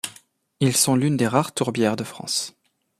[0.59, 2.55] Ils sont l’une des rares tourbières de France.